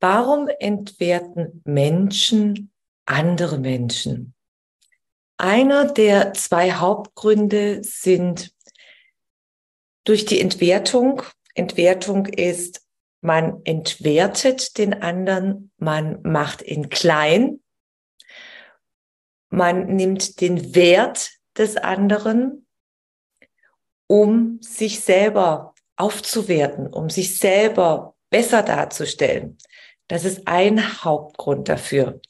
[0.00, 2.72] Warum entwerten Menschen
[3.06, 4.34] andere Menschen?
[5.36, 8.52] Einer der zwei Hauptgründe sind
[10.04, 11.22] durch die Entwertung.
[11.54, 12.82] Entwertung ist,
[13.20, 17.60] man entwertet den anderen, man macht ihn klein,
[19.50, 22.66] man nimmt den Wert des anderen,
[24.06, 29.58] um sich selber aufzuwerten, um sich selber besser darzustellen.
[30.08, 32.20] Das ist ein Hauptgrund dafür.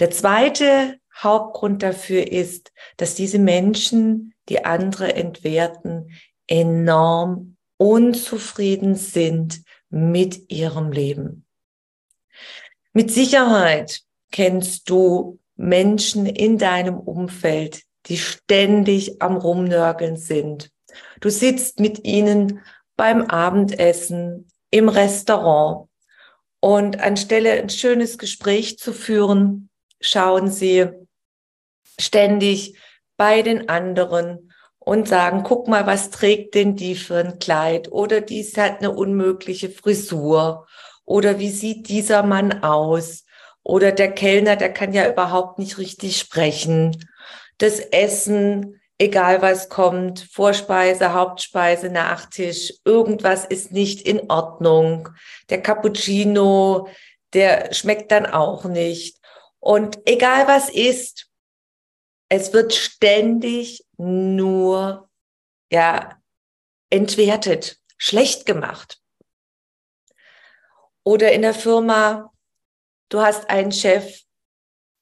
[0.00, 6.10] Der zweite Hauptgrund dafür ist, dass diese Menschen, die andere entwerten,
[6.46, 11.46] enorm unzufrieden sind mit ihrem Leben.
[12.92, 20.70] Mit Sicherheit kennst du Menschen in deinem Umfeld, die ständig am Rumnörgeln sind.
[21.20, 22.60] Du sitzt mit ihnen
[22.96, 25.89] beim Abendessen, im Restaurant
[26.60, 30.88] und anstelle ein schönes Gespräch zu führen, schauen sie
[31.98, 32.78] ständig
[33.16, 37.92] bei den anderen und sagen, guck mal, was trägt denn die für ein Kleid?
[37.92, 40.66] Oder die hat eine unmögliche Frisur.
[41.04, 43.24] Oder wie sieht dieser Mann aus?
[43.62, 47.06] Oder der Kellner, der kann ja überhaupt nicht richtig sprechen.
[47.58, 55.08] Das Essen egal was kommt, Vorspeise, Hauptspeise, Nachtisch, irgendwas ist nicht in Ordnung.
[55.48, 56.88] Der Cappuccino,
[57.32, 59.18] der schmeckt dann auch nicht.
[59.58, 61.28] Und egal was ist,
[62.28, 65.08] es wird ständig nur,
[65.72, 66.20] ja,
[66.90, 69.00] entwertet, schlecht gemacht.
[71.04, 72.32] Oder in der Firma,
[73.08, 74.20] du hast einen Chef,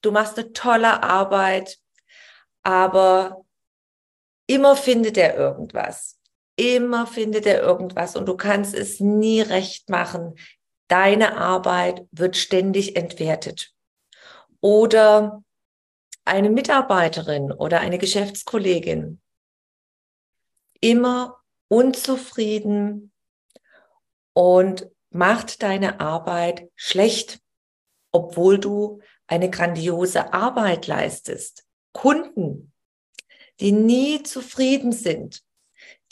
[0.03, 1.79] du machst eine tolle Arbeit,
[2.63, 3.45] aber
[4.51, 6.19] Immer findet er irgendwas.
[6.57, 10.37] Immer findet er irgendwas und du kannst es nie recht machen.
[10.89, 13.75] Deine Arbeit wird ständig entwertet.
[14.61, 15.45] Oder
[16.25, 19.21] eine Mitarbeiterin oder eine Geschäftskollegin.
[20.81, 21.37] Immer
[21.69, 23.13] unzufrieden
[24.33, 27.41] und macht deine Arbeit schlecht,
[28.13, 31.67] obwohl du eine grandiose Arbeit leistest.
[31.93, 32.73] Kunden
[33.61, 35.43] die nie zufrieden sind,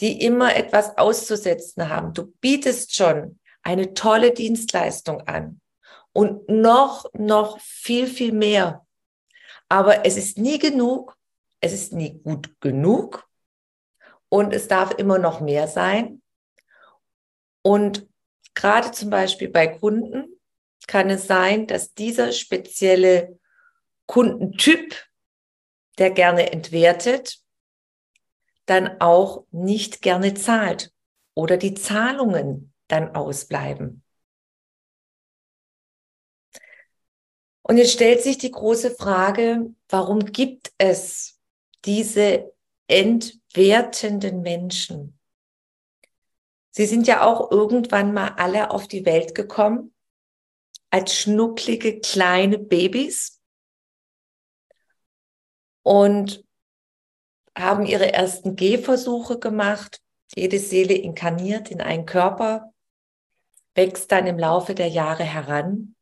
[0.01, 2.13] die immer etwas auszusetzen haben.
[2.13, 5.61] Du bietest schon eine tolle Dienstleistung an
[6.13, 8.87] und noch, noch viel, viel mehr.
[9.69, 11.17] Aber es ist nie genug,
[11.61, 13.29] es ist nie gut genug
[14.29, 16.23] und es darf immer noch mehr sein.
[17.63, 18.07] Und
[18.55, 20.41] gerade zum Beispiel bei Kunden
[20.87, 23.39] kann es sein, dass dieser spezielle
[24.07, 24.95] Kundentyp
[25.99, 27.41] der gerne entwertet,
[28.67, 30.93] dann auch nicht gerne zahlt
[31.35, 34.03] oder die Zahlungen dann ausbleiben.
[37.63, 41.41] Und jetzt stellt sich die große Frage, warum gibt es
[41.85, 42.53] diese
[42.87, 45.19] entwertenden Menschen?
[46.71, 49.95] Sie sind ja auch irgendwann mal alle auf die Welt gekommen
[50.91, 53.36] als schnucklige kleine Babys
[55.87, 56.45] und
[57.57, 60.03] haben ihre ersten Gehversuche gemacht.
[60.35, 62.75] Jede Seele inkarniert in einen Körper,
[63.77, 65.95] wächst dann im Laufe der Jahre heran.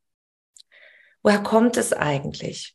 [1.23, 2.75] Woher kommt es eigentlich?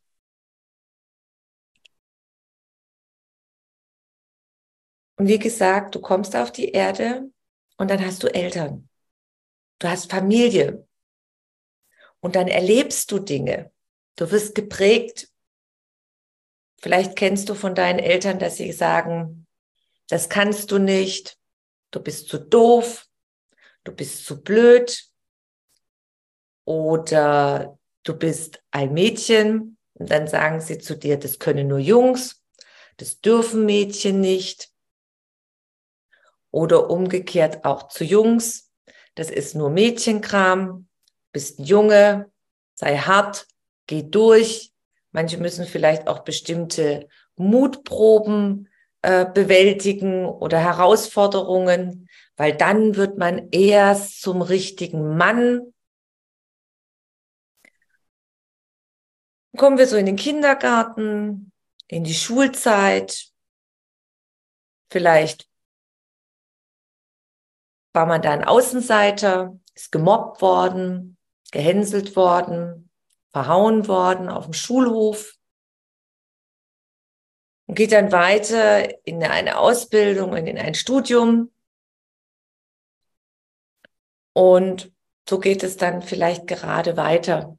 [5.15, 7.31] Und wie gesagt, du kommst auf die Erde
[7.77, 8.87] und dann hast du Eltern.
[9.79, 10.87] Du hast Familie.
[12.19, 13.71] Und dann erlebst du Dinge.
[14.15, 15.28] Du wirst geprägt
[16.81, 19.47] Vielleicht kennst du von deinen Eltern, dass sie sagen,
[20.07, 21.37] das kannst du nicht,
[21.91, 23.05] du bist zu doof,
[23.83, 25.05] du bist zu blöd.
[26.65, 29.77] Oder du bist ein Mädchen.
[29.93, 32.43] Und dann sagen sie zu dir, das können nur Jungs,
[32.97, 34.69] das dürfen Mädchen nicht.
[36.51, 38.71] Oder umgekehrt auch zu Jungs,
[39.15, 40.87] das ist nur Mädchenkram,
[41.31, 42.31] bist ein Junge,
[42.75, 43.45] sei hart,
[43.87, 44.68] geh durch,
[45.11, 48.69] Manche müssen vielleicht auch bestimmte Mutproben
[49.01, 55.73] äh, bewältigen oder Herausforderungen, weil dann wird man erst zum richtigen Mann.
[59.57, 61.51] Kommen wir so in den Kindergarten,
[61.87, 63.29] in die Schulzeit.
[64.91, 65.49] Vielleicht
[67.93, 71.17] war man da ein Außenseiter, ist gemobbt worden,
[71.51, 72.88] gehänselt worden,
[73.31, 75.35] verhauen worden auf dem Schulhof
[77.67, 81.51] und geht dann weiter in eine Ausbildung und in ein Studium.
[84.33, 84.91] Und
[85.27, 87.57] so geht es dann vielleicht gerade weiter.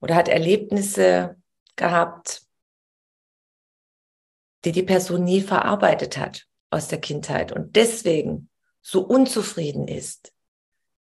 [0.00, 1.36] Oder hat Erlebnisse
[1.76, 2.46] gehabt,
[4.64, 8.48] die die Person nie verarbeitet hat aus der Kindheit und deswegen
[8.80, 10.32] so unzufrieden ist.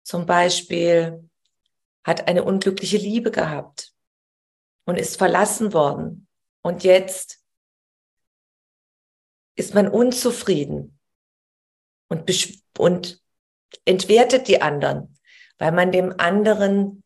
[0.03, 1.28] Zum Beispiel
[2.03, 3.93] hat eine unglückliche Liebe gehabt
[4.85, 6.27] und ist verlassen worden.
[6.61, 7.43] Und jetzt
[9.55, 10.99] ist man unzufrieden
[12.07, 12.31] und,
[12.77, 13.21] und
[13.85, 15.17] entwertet die anderen,
[15.57, 17.03] weil man dem anderen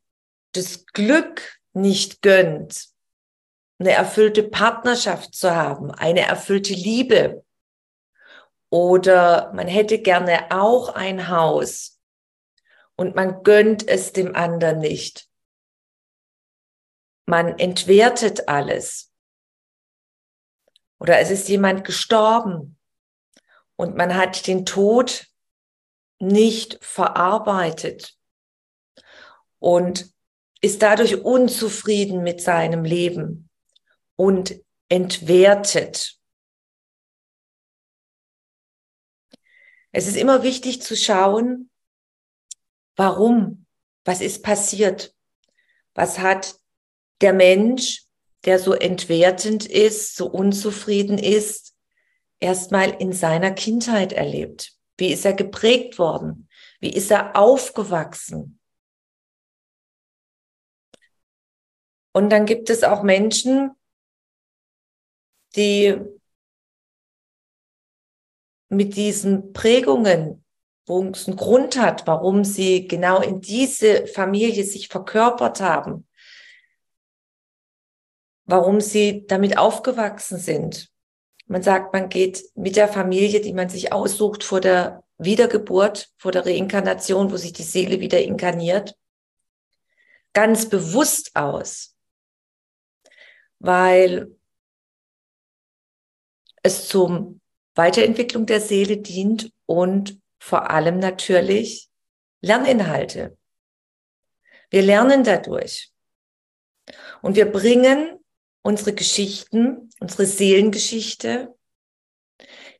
[0.53, 2.87] das Glück nicht gönnt,
[3.79, 7.43] eine erfüllte Partnerschaft zu haben, eine erfüllte Liebe.
[8.69, 11.92] Oder man hätte gerne auch ein Haus
[12.95, 15.27] und man gönnt es dem anderen nicht.
[17.25, 19.11] Man entwertet alles.
[20.99, 22.77] Oder es ist jemand gestorben
[23.75, 25.27] und man hat den Tod
[26.19, 28.17] nicht verarbeitet
[29.59, 30.13] und
[30.61, 33.49] ist dadurch unzufrieden mit seinem Leben
[34.15, 36.17] und entwertet.
[39.91, 41.69] Es ist immer wichtig zu schauen,
[42.95, 43.65] warum,
[44.05, 45.15] was ist passiert,
[45.93, 46.55] was hat
[47.21, 48.05] der Mensch,
[48.45, 51.75] der so entwertend ist, so unzufrieden ist,
[52.39, 54.73] erstmal in seiner Kindheit erlebt.
[54.97, 56.49] Wie ist er geprägt worden?
[56.79, 58.59] Wie ist er aufgewachsen?
[62.11, 63.71] Und dann gibt es auch Menschen,
[65.55, 65.99] die
[68.69, 70.42] mit diesen Prägungen,
[70.87, 76.07] einen Grund hat, warum sie genau in diese Familie sich verkörpert haben,
[78.45, 80.89] warum sie damit aufgewachsen sind.
[81.45, 86.31] Man sagt, man geht mit der Familie, die man sich aussucht vor der Wiedergeburt, vor
[86.31, 88.95] der Reinkarnation, wo sich die Seele wieder inkarniert,
[90.33, 91.95] ganz bewusst aus,
[93.59, 94.35] weil
[96.63, 97.41] es zum
[97.75, 101.89] Weiterentwicklung der Seele dient und vor allem natürlich
[102.41, 103.37] Lerninhalte.
[104.69, 105.93] Wir lernen dadurch.
[107.21, 108.19] Und wir bringen
[108.61, 111.57] unsere Geschichten, unsere Seelengeschichte,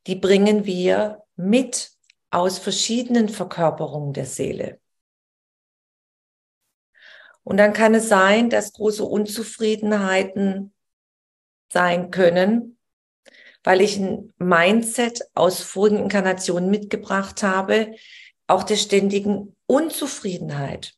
[0.07, 1.94] die bringen wir mit
[2.31, 4.81] aus verschiedenen Verkörperungen der Seele.
[7.44, 10.74] Und dann kann es sein, dass große Unzufriedenheiten
[11.71, 12.77] sein können,
[13.63, 17.95] weil ich ein Mindset aus vorigen Inkarnationen mitgebracht habe,
[18.48, 20.94] auch der ständigen Unzufriedenheit.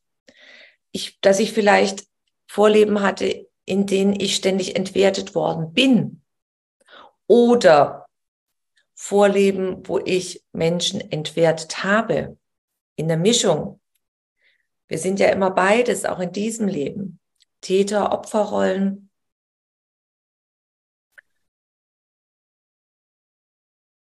[0.92, 2.06] Ich, dass ich vielleicht
[2.48, 6.22] Vorleben hatte, in denen ich ständig entwertet worden bin.
[7.26, 8.06] Oder
[8.94, 12.38] Vorleben, wo ich Menschen entwertet habe.
[12.96, 13.80] In der Mischung.
[14.88, 17.20] Wir sind ja immer beides, auch in diesem Leben.
[17.60, 19.05] Täter, Opferrollen,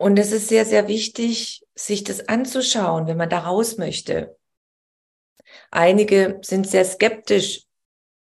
[0.03, 4.37] Und es ist sehr, sehr wichtig, sich das anzuschauen, wenn man da raus möchte.
[5.71, 7.67] Einige sind sehr skeptisch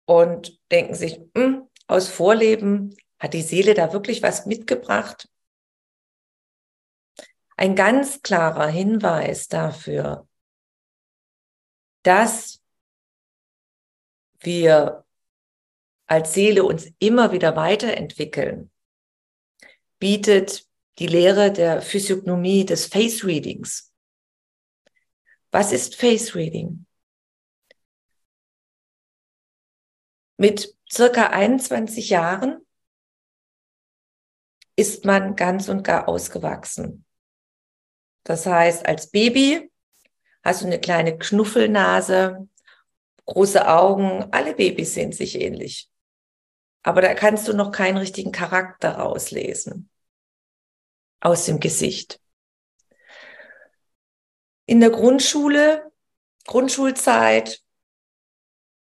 [0.05, 5.27] und denken sich, hm, aus Vorleben hat die Seele da wirklich was mitgebracht?
[7.57, 10.27] Ein ganz klarer Hinweis dafür,
[12.03, 12.61] dass
[14.39, 15.03] wir
[16.05, 18.69] als Seele uns immer wieder weiterentwickeln,
[19.97, 20.69] bietet
[20.99, 23.93] die Lehre der Physiognomie des Face Readings.
[25.51, 26.85] Was ist Face Reading?
[30.37, 32.65] Mit circa 21 Jahren
[34.75, 37.05] ist man ganz und gar ausgewachsen.
[38.23, 39.71] Das heißt, als Baby
[40.43, 42.47] hast du eine kleine Knuffelnase,
[43.25, 45.89] große Augen, alle Babys sehen sich ähnlich.
[46.83, 49.90] Aber da kannst du noch keinen richtigen Charakter rauslesen
[51.21, 52.19] aus dem Gesicht.
[54.65, 55.91] In der Grundschule,
[56.45, 57.61] Grundschulzeit,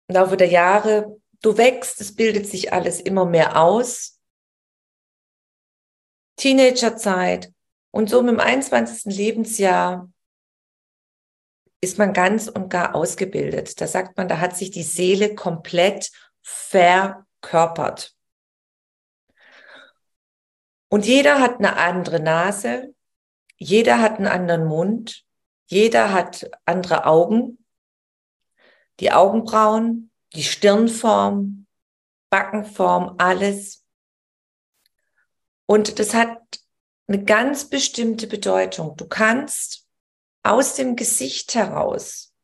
[0.09, 4.19] im Laufe der Jahre, du wächst, es bildet sich alles immer mehr aus.
[6.37, 7.53] Teenagerzeit
[7.91, 9.15] und so dem 21.
[9.15, 10.11] Lebensjahr
[11.81, 13.81] ist man ganz und gar ausgebildet.
[13.81, 16.11] Da sagt man, da hat sich die Seele komplett
[16.41, 18.15] verkörpert.
[20.93, 22.95] Und jeder hat eine andere Nase,
[23.57, 25.25] jeder hat einen anderen Mund,
[25.65, 27.65] jeder hat andere Augen,
[29.01, 31.67] die Augenbrauen, die Stirnform,
[32.29, 33.87] Backenform, alles.
[35.65, 36.43] Und das hat
[37.07, 38.95] eine ganz bestimmte Bedeutung.
[38.99, 39.89] Du kannst
[40.43, 42.35] aus dem Gesicht heraus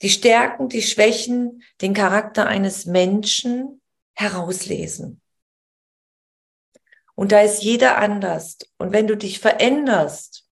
[0.00, 3.82] die Stärken, die Schwächen, den Charakter eines Menschen
[4.14, 5.20] herauslesen.
[7.16, 8.58] Und da ist jeder anders.
[8.78, 10.46] Und wenn du dich veränderst,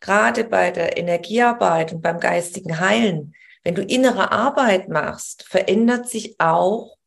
[0.00, 6.38] gerade bei der Energiearbeit und beim geistigen Heilen, wenn du innere Arbeit machst, verändert sich
[6.38, 6.98] auch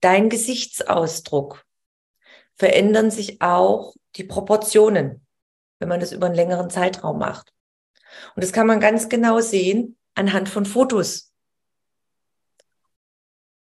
[0.00, 1.64] dein Gesichtsausdruck,
[2.54, 5.24] verändern sich auch die Proportionen,
[5.78, 7.52] wenn man das über einen längeren Zeitraum macht.
[8.34, 11.32] Und das kann man ganz genau sehen anhand von Fotos.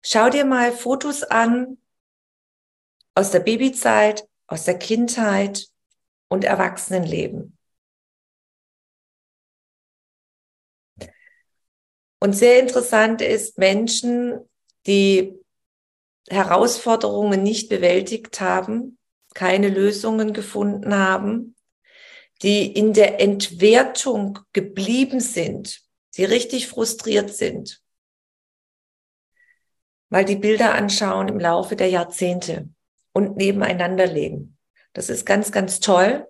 [0.02, 1.76] Schau dir mal Fotos an
[3.14, 5.68] aus der Babyzeit, aus der Kindheit
[6.28, 7.56] und Erwachsenenleben.
[12.22, 14.38] Und sehr interessant ist Menschen,
[14.86, 15.34] die
[16.28, 18.98] Herausforderungen nicht bewältigt haben,
[19.34, 21.56] keine Lösungen gefunden haben,
[22.42, 25.82] die in der Entwertung geblieben sind,
[26.16, 27.82] die richtig frustriert sind,
[30.08, 32.68] weil die Bilder anschauen im Laufe der Jahrzehnte
[33.12, 34.56] und nebeneinander legen.
[34.92, 36.26] Das ist ganz, ganz toll.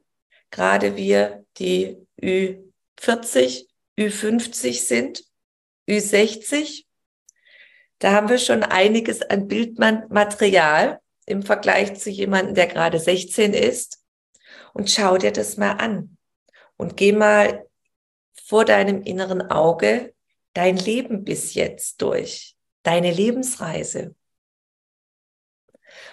[0.51, 3.67] Gerade wir, die Ü40,
[3.99, 5.25] Ü50 sind,
[5.89, 6.85] Ü60,
[7.99, 14.03] da haben wir schon einiges an Bildmaterial im Vergleich zu jemandem, der gerade 16 ist.
[14.73, 16.17] Und schau dir das mal an.
[16.77, 17.67] Und geh mal
[18.47, 20.15] vor deinem inneren Auge
[20.55, 24.15] dein Leben bis jetzt durch, deine Lebensreise.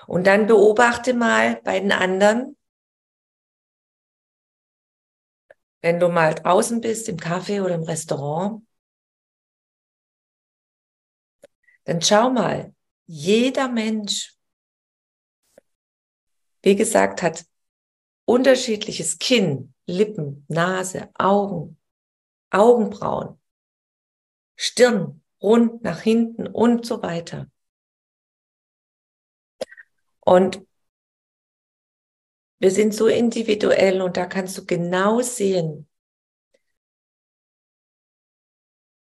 [0.07, 2.57] Und dann beobachte mal bei den anderen,
[5.81, 8.65] wenn du mal draußen bist, im Café oder im Restaurant,
[11.83, 12.73] dann schau mal,
[13.05, 14.35] jeder Mensch,
[16.61, 17.45] wie gesagt, hat
[18.25, 21.77] unterschiedliches Kinn, Lippen, Nase, Augen,
[22.49, 23.39] Augenbrauen,
[24.55, 27.49] Stirn, rund nach hinten und so weiter.
[30.27, 30.61] Und
[32.59, 35.87] wir sind so individuell und da kannst du genau sehen,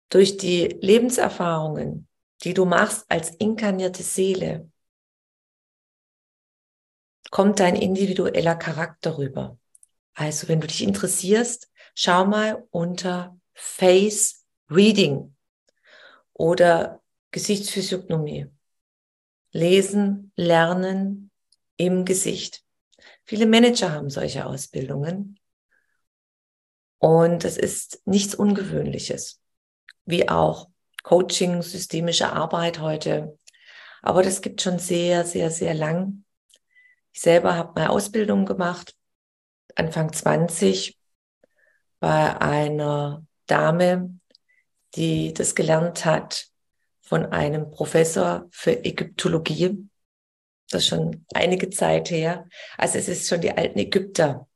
[0.08, 2.08] durch die Lebenserfahrungen,
[2.46, 4.72] die du machst als inkarnierte Seele,
[7.30, 9.60] kommt dein individueller Charakter rüber.
[10.14, 15.36] Also, wenn du dich interessierst, schau mal unter Face Reading
[16.32, 17.02] oder
[17.32, 18.48] Gesichtsphysiognomie.
[19.52, 21.32] Lesen, Lernen
[21.78, 22.64] im Gesicht.
[23.26, 25.40] Viele Manager haben solche Ausbildungen.
[27.00, 29.42] Und es ist nichts Ungewöhnliches,
[30.06, 30.70] wie auch
[31.04, 33.38] Coaching, systemische Arbeit heute.
[34.02, 36.24] Aber das gibt schon sehr, sehr, sehr lang.
[37.12, 38.96] Ich selber habe meine Ausbildung gemacht,
[39.76, 41.00] Anfang 20,
[42.00, 44.20] bei einer Dame,
[44.96, 46.51] die das gelernt hat
[47.12, 49.86] von einem Professor für Ägyptologie.
[50.70, 52.48] Das ist schon einige Zeit her.
[52.78, 54.48] Also es ist schon die alten Ägypter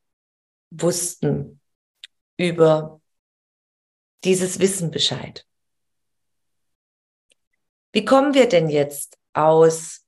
[0.70, 1.60] wussten
[2.38, 3.02] über
[4.24, 5.46] dieses Wissen Bescheid.
[7.92, 10.06] Wie kommen wir denn jetzt aus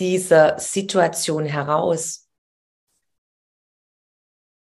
[0.00, 2.28] dieser Situation heraus?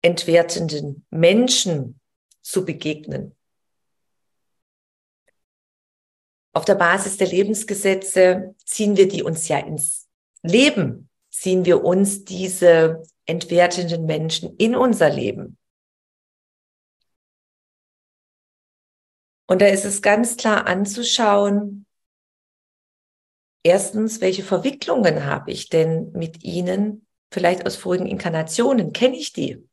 [0.01, 2.01] Entwertenden Menschen
[2.41, 3.37] zu begegnen.
[6.57, 10.09] Auf der Basis der Lebensgesetze ziehen wir die uns ja ins
[10.43, 15.59] Leben, ziehen wir uns diese entwertenden Menschen in unser Leben.
[19.47, 21.85] Und da ist es ganz klar anzuschauen,
[23.63, 29.69] erstens, welche Verwicklungen habe ich denn mit ihnen, vielleicht aus vorigen Inkarnationen, kenne ich die?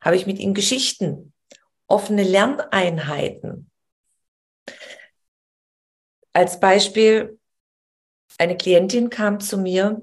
[0.00, 1.32] Habe ich mit ihnen Geschichten,
[1.88, 3.72] offene Lerneinheiten?
[6.34, 7.38] Als Beispiel,
[8.38, 10.02] eine Klientin kam zu mir,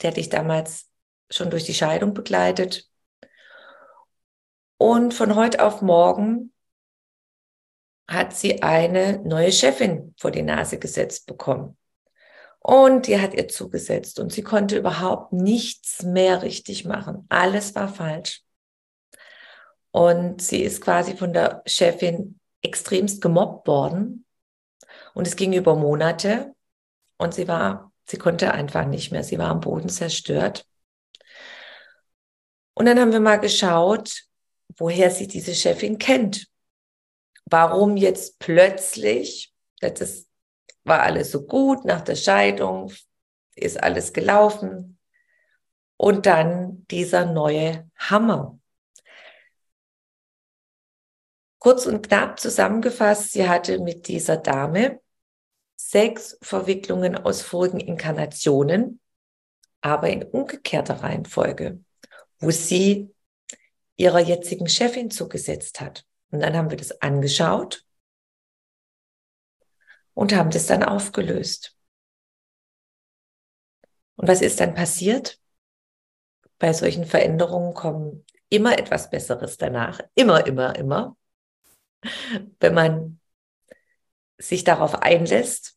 [0.00, 0.90] die hatte ich damals
[1.30, 2.88] schon durch die Scheidung begleitet.
[4.76, 6.52] Und von heute auf morgen
[8.06, 11.78] hat sie eine neue Chefin vor die Nase gesetzt bekommen.
[12.58, 17.24] Und die hat ihr zugesetzt und sie konnte überhaupt nichts mehr richtig machen.
[17.30, 18.42] Alles war falsch.
[19.92, 24.26] Und sie ist quasi von der Chefin extremst gemobbt worden.
[25.20, 26.54] Und es ging über Monate.
[27.18, 29.22] Und sie war, sie konnte einfach nicht mehr.
[29.22, 30.66] Sie war am Boden zerstört.
[32.72, 34.22] Und dann haben wir mal geschaut,
[34.78, 36.46] woher sie diese Chefin kennt.
[37.44, 40.26] Warum jetzt plötzlich, das
[40.84, 42.90] war alles so gut nach der Scheidung,
[43.56, 44.98] ist alles gelaufen.
[45.98, 48.58] Und dann dieser neue Hammer.
[51.58, 54.98] Kurz und knapp zusammengefasst, sie hatte mit dieser Dame
[55.88, 59.00] sechs Verwicklungen aus vorigen Inkarnationen,
[59.80, 61.82] aber in umgekehrter Reihenfolge,
[62.38, 63.14] wo sie
[63.96, 66.06] ihrer jetzigen Chefin zugesetzt hat.
[66.30, 67.84] Und dann haben wir das angeschaut
[70.14, 71.76] und haben das dann aufgelöst.
[74.16, 75.40] Und was ist dann passiert?
[76.58, 80.00] Bei solchen Veränderungen kommen immer etwas Besseres danach.
[80.14, 81.16] Immer, immer, immer.
[82.58, 83.19] Wenn man
[84.40, 85.76] sich darauf einlässt.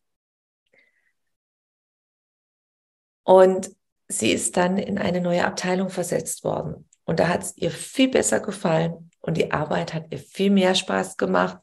[3.22, 3.70] Und
[4.08, 6.88] sie ist dann in eine neue Abteilung versetzt worden.
[7.04, 10.74] Und da hat es ihr viel besser gefallen und die Arbeit hat ihr viel mehr
[10.74, 11.58] Spaß gemacht.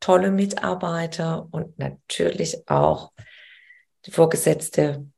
[0.00, 3.12] Tolle Mitarbeiter und natürlich auch
[4.04, 5.10] die Vorgesetzte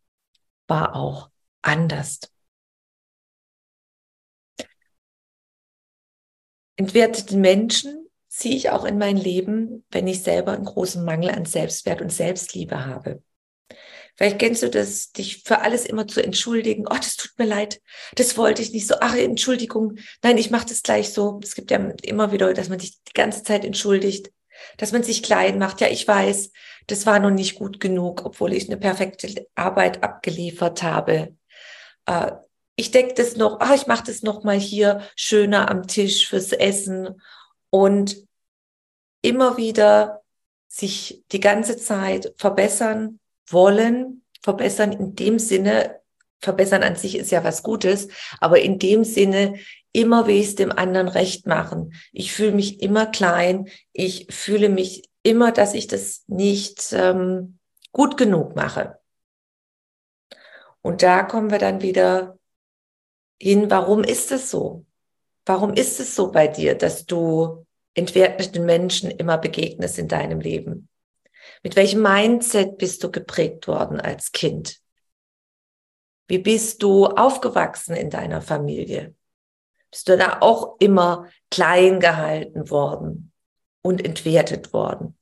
[0.67, 1.31] war auch
[1.63, 2.21] anders.
[6.77, 8.08] Entwertete Menschen
[8.39, 12.13] ziehe ich auch in mein Leben, wenn ich selber einen großen Mangel an Selbstwert und
[12.13, 13.21] Selbstliebe habe.
[14.17, 16.87] Vielleicht kennst du das, dich für alles immer zu entschuldigen.
[16.89, 17.81] Oh, das tut mir leid.
[18.15, 18.95] Das wollte ich nicht so.
[19.01, 19.99] Ach, Entschuldigung.
[20.23, 21.41] Nein, ich mache das gleich so.
[21.43, 24.31] Es gibt ja immer wieder, dass man sich die ganze Zeit entschuldigt,
[24.77, 25.81] dass man sich klein macht.
[25.81, 26.51] Ja, ich weiß,
[26.87, 31.37] das war noch nicht gut genug, obwohl ich eine perfekte Arbeit abgeliefert habe.
[32.07, 32.33] Äh,
[32.77, 33.59] ich decke das noch.
[33.59, 37.21] Ach, ich mache das noch mal hier schöner am Tisch fürs Essen
[37.71, 38.28] und
[39.23, 40.23] immer wieder
[40.69, 46.01] sich die ganze Zeit verbessern wollen, verbessern in dem Sinne,
[46.41, 48.09] verbessern an sich ist ja was Gutes,
[48.41, 49.59] aber in dem Sinne
[49.93, 51.95] immer es dem anderen recht machen.
[52.13, 57.59] Ich fühle mich immer klein, ich fühle mich immer, dass ich das nicht ähm,
[57.93, 58.99] gut genug mache.
[60.83, 62.39] Und da kommen wir dann wieder
[63.41, 64.85] hin, warum ist es so?
[65.45, 67.67] Warum ist es so bei dir, dass du
[67.99, 70.89] entwerteten Menschen immer begegnest in deinem Leben?
[71.63, 74.81] Mit welchem Mindset bist du geprägt worden als Kind?
[76.27, 79.15] Wie bist du aufgewachsen in deiner Familie?
[79.91, 83.33] Bist du da auch immer klein gehalten worden
[83.83, 85.17] und entwertet worden?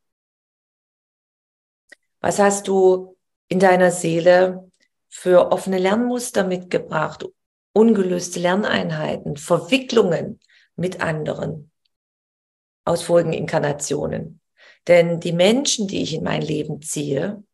[2.21, 3.17] Was hast du
[3.49, 4.71] in deiner Seele
[5.09, 7.25] für offene Lernmuster mitgebracht,
[7.73, 10.41] ungelöste Lerneinheiten, Verwicklungen
[10.75, 11.71] mit anderen
[12.87, 14.41] aus vorigen Inkarnationen?
[14.87, 17.45] Denn die Menschen, die ich in mein Leben ziehe,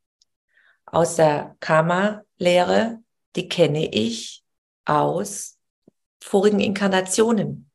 [0.85, 3.03] aus der Karma-Lehre,
[3.35, 4.45] die kenne ich
[4.85, 5.59] aus
[6.23, 7.71] vorigen Inkarnationen.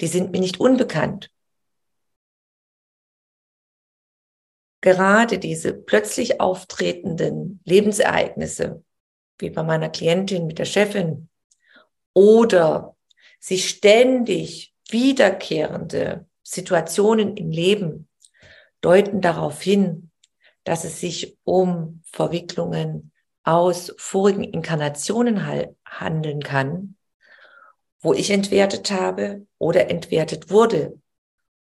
[0.00, 1.30] Die sind mir nicht unbekannt.
[4.80, 8.82] Gerade diese plötzlich auftretenden Lebensereignisse,
[9.38, 11.28] wie bei meiner Klientin mit der Chefin,
[12.14, 12.96] oder
[13.38, 18.08] sich ständig wiederkehrende Situationen im Leben
[18.80, 20.10] deuten darauf hin,
[20.64, 25.44] dass es sich um Verwicklungen aus vorigen Inkarnationen
[25.84, 26.96] handeln kann,
[28.00, 31.00] wo ich entwertet habe oder entwertet wurde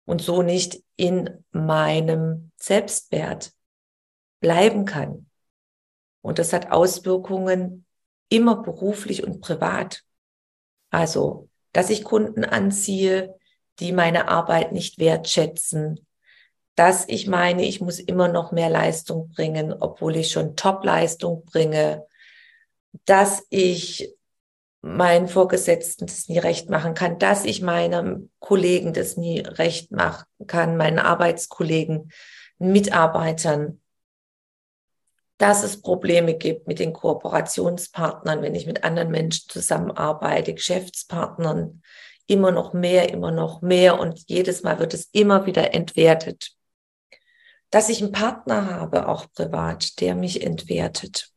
[0.05, 3.53] und so nicht in meinem Selbstwert
[4.41, 5.29] bleiben kann.
[6.23, 7.85] Und das hat Auswirkungen
[8.29, 10.03] immer beruflich und privat.
[10.91, 13.35] Also, dass ich Kunden anziehe,
[13.81, 16.07] die meine Arbeit nicht wertschätzen,
[16.74, 22.07] dass ich meine, ich muss immer noch mehr Leistung bringen, obwohl ich schon Top-Leistung bringe,
[23.04, 24.14] dass ich
[24.81, 30.24] meinen Vorgesetzten das nie recht machen kann, dass ich meinem Kollegen das nie recht machen
[30.46, 32.12] kann, meinen Arbeitskollegen,
[32.59, 33.81] Mitarbeitern,
[35.38, 41.83] dass es Probleme gibt mit den Kooperationspartnern, wenn ich mit anderen Menschen zusammenarbeite, Geschäftspartnern,
[42.27, 46.57] immer noch mehr, immer noch mehr und jedes Mal wird es immer wieder entwertet.
[47.70, 51.33] Dass ich einen Partner habe, auch privat, der mich entwertet.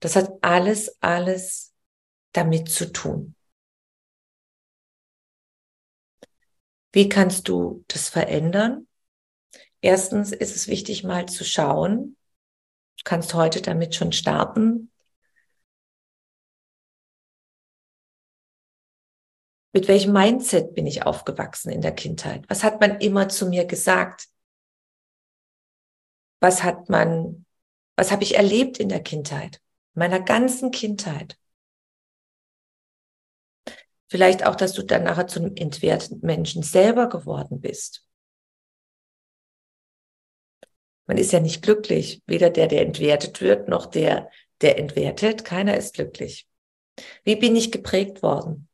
[0.00, 1.72] Das hat alles, alles
[2.32, 3.34] damit zu tun.
[6.92, 8.85] Wie kannst du das verändern?
[9.86, 12.16] Erstens ist es wichtig, mal zu schauen.
[12.96, 14.90] Du kannst heute damit schon starten.
[19.72, 22.44] Mit welchem Mindset bin ich aufgewachsen in der Kindheit?
[22.48, 24.26] Was hat man immer zu mir gesagt?
[26.40, 27.46] Was hat man,
[27.94, 29.62] was habe ich erlebt in der Kindheit?
[29.94, 31.38] Meiner ganzen Kindheit.
[34.08, 38.02] Vielleicht auch, dass du dann nachher zu einem entwerteten Menschen selber geworden bist.
[41.06, 42.22] Man ist ja nicht glücklich.
[42.26, 45.44] Weder der, der entwertet wird, noch der, der entwertet.
[45.44, 46.46] Keiner ist glücklich.
[47.24, 48.68] Wie bin ich geprägt worden?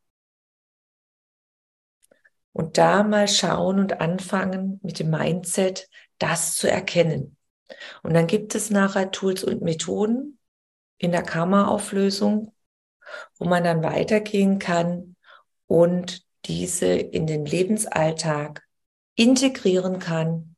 [2.52, 7.36] Und da mal schauen und anfangen mit dem Mindset, das zu erkennen.
[8.02, 10.38] Und dann gibt es nachher Tools und Methoden
[10.98, 12.54] in der Karma-Auflösung,
[13.38, 15.16] wo man dann weitergehen kann
[15.66, 18.62] und diese in den Lebensalltag
[19.14, 20.56] integrieren kann,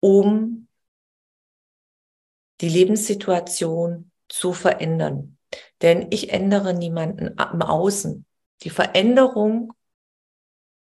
[0.00, 0.67] um
[2.60, 5.38] die Lebenssituation zu verändern.
[5.82, 8.26] Denn ich ändere niemanden im Außen.
[8.62, 9.72] Die Veränderung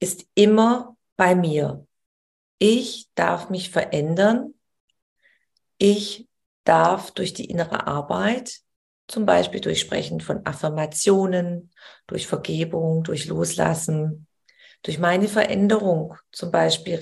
[0.00, 1.86] ist immer bei mir.
[2.58, 4.54] Ich darf mich verändern.
[5.78, 6.28] Ich
[6.64, 8.64] darf durch die innere Arbeit
[9.06, 11.70] zum Beispiel durch Sprechen von Affirmationen,
[12.06, 14.26] durch Vergebung, durch Loslassen,
[14.82, 16.16] durch meine Veränderung.
[16.32, 16.96] Zum Beispiel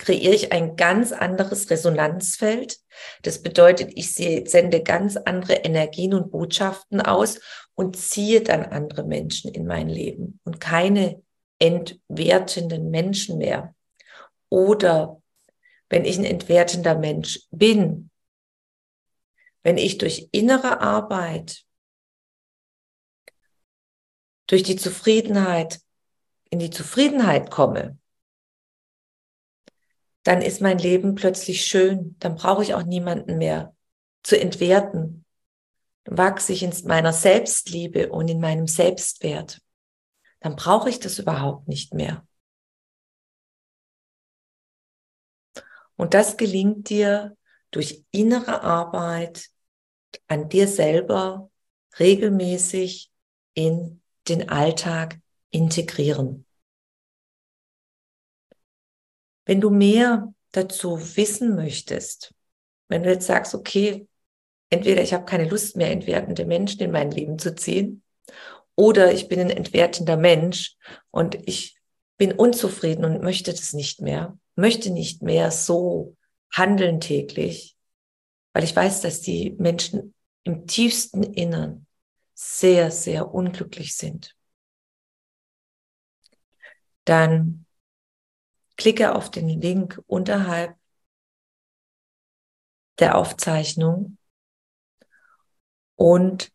[0.00, 2.78] kreiere ich ein ganz anderes Resonanzfeld.
[3.22, 7.38] Das bedeutet, ich sende ganz andere Energien und Botschaften aus
[7.74, 11.22] und ziehe dann andere Menschen in mein Leben und keine
[11.58, 13.74] entwertenden Menschen mehr.
[14.48, 15.20] Oder
[15.90, 18.10] wenn ich ein entwertender Mensch bin,
[19.62, 21.64] wenn ich durch innere Arbeit,
[24.46, 25.80] durch die Zufriedenheit,
[26.48, 27.99] in die Zufriedenheit komme,
[30.22, 32.16] dann ist mein Leben plötzlich schön.
[32.18, 33.74] Dann brauche ich auch niemanden mehr
[34.22, 35.24] zu entwerten.
[36.04, 39.60] Dann wachse ich in meiner Selbstliebe und in meinem Selbstwert.
[40.40, 42.26] Dann brauche ich das überhaupt nicht mehr.
[45.96, 47.36] Und das gelingt dir,
[47.70, 49.48] durch innere Arbeit
[50.26, 51.50] an dir selber
[51.98, 53.12] regelmäßig
[53.54, 56.46] in den Alltag integrieren.
[59.50, 62.32] Wenn du mehr dazu wissen möchtest,
[62.86, 64.06] wenn du jetzt sagst, okay,
[64.68, 68.04] entweder ich habe keine Lust mehr, entwertende Menschen in mein Leben zu ziehen,
[68.76, 70.76] oder ich bin ein entwertender Mensch
[71.10, 71.76] und ich
[72.16, 76.16] bin unzufrieden und möchte das nicht mehr, möchte nicht mehr so
[76.52, 77.76] handeln täglich,
[78.52, 81.88] weil ich weiß, dass die Menschen im tiefsten Innern
[82.34, 84.36] sehr, sehr unglücklich sind.
[87.04, 87.66] Dann
[88.80, 90.74] klicke auf den Link unterhalb
[92.98, 94.16] der Aufzeichnung
[95.96, 96.50] und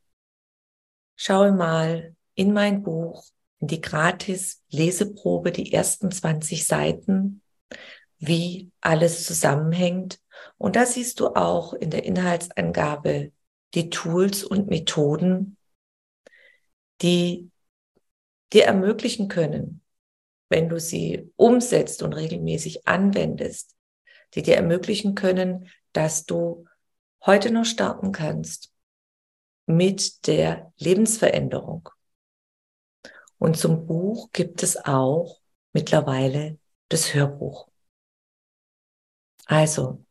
[1.16, 3.28] schaue mal in mein Buch,
[3.60, 7.44] in die gratis Leseprobe, die ersten 20 Seiten
[8.18, 10.20] wie alles zusammenhängt.
[10.58, 13.34] Und da siehst du auch in der Inhaltsangabe
[13.76, 15.58] die Tools und Methoden,
[17.04, 17.52] die
[18.52, 19.85] dir ermöglichen können,
[20.50, 23.76] wenn du sie umsetzt und regelmäßig anwendest,
[24.34, 26.66] die dir ermöglichen können, dass du
[27.26, 28.72] heute noch starten kannst
[29.66, 31.90] mit der Lebensveränderung.
[33.38, 35.42] Und zum Buch gibt es auch
[35.74, 36.58] mittlerweile
[36.90, 37.68] das Hörbuch.
[39.46, 40.04] Also,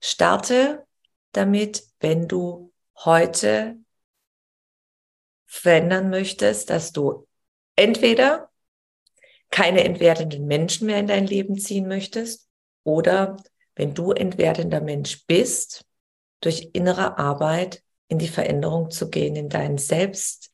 [0.00, 0.86] starte
[1.32, 3.78] damit, wenn du heute
[5.46, 7.26] verändern möchtest, dass du
[7.76, 8.49] entweder
[9.50, 12.48] keine entwertenden Menschen mehr in dein Leben ziehen möchtest
[12.84, 13.36] oder
[13.74, 15.84] wenn du entwertender Mensch bist,
[16.40, 20.50] durch innere Arbeit in die Veränderung zu gehen, in deinen Selbst,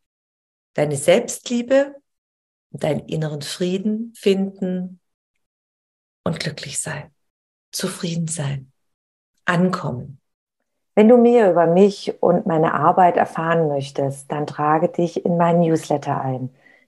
[0.74, 1.94] deine Selbstliebe,
[2.70, 5.00] deinen inneren Frieden finden
[6.24, 7.12] und glücklich sein
[7.76, 8.72] zufrieden sein,
[9.44, 10.18] ankommen.
[10.94, 15.60] Wenn du mehr über mich und meine Arbeit erfahren möchtest, dann trage dich in meinen
[15.60, 16.50] Newsletter ein.